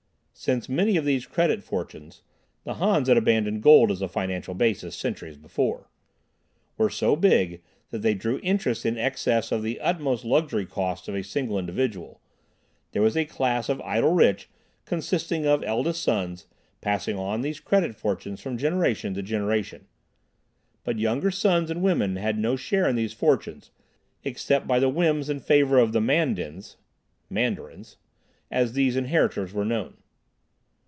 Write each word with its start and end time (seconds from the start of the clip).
Since 0.33 0.67
many 0.67 0.97
of 0.97 1.05
these 1.05 1.27
credit 1.27 1.61
fortunes 1.61 2.23
(The 2.63 2.75
Hans 2.75 3.07
had 3.09 3.15
abandoned 3.15 3.61
gold 3.61 3.91
as 3.91 4.01
a 4.01 4.07
financial 4.07 4.55
basis 4.55 4.95
centuries 4.95 5.37
before) 5.37 5.87
were 6.79 6.89
so 6.89 7.15
big 7.15 7.61
that 7.91 7.99
they 7.99 8.15
drew 8.15 8.39
interest 8.41 8.83
in 8.83 8.97
excess 8.97 9.51
of 9.51 9.61
the 9.61 9.79
utmost 9.79 10.25
luxury 10.25 10.65
costs 10.65 11.07
of 11.07 11.13
a 11.13 11.21
single 11.23 11.59
individual, 11.59 12.21
there 12.89 13.03
was 13.03 13.15
a 13.15 13.25
class 13.25 13.69
of 13.69 13.81
idle 13.81 14.13
rich 14.13 14.49
consisting 14.85 15.45
of 15.45 15.63
eldest 15.63 16.01
sons, 16.01 16.47
passing 16.79 17.19
on 17.19 17.41
these 17.41 17.59
credit 17.59 17.93
fortunes 17.95 18.41
from 18.41 18.57
generation 18.57 19.13
to 19.13 19.21
generation. 19.21 19.85
But 20.83 20.97
younger 20.97 21.29
sons 21.29 21.69
and 21.69 21.83
women 21.83 22.15
had 22.15 22.39
no 22.39 22.55
share 22.55 22.89
in 22.89 22.95
these 22.95 23.13
fortunes, 23.13 23.69
except 24.23 24.65
by 24.65 24.79
the 24.79 24.89
whims 24.89 25.29
and 25.29 25.39
favor 25.39 25.77
of 25.77 25.91
the 25.91 26.01
"Man 26.01 26.33
Dins" 26.33 26.77
(Mandarins), 27.29 27.97
as 28.49 28.73
these 28.73 28.95
inheritors 28.95 29.53
were 29.53 29.65
known. 29.65 29.97